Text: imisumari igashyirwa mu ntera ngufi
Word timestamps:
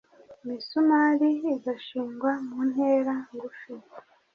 imisumari 0.43 1.29
igashyirwa 1.55 2.31
mu 2.47 2.59
ntera 2.71 3.13
ngufi 3.33 3.73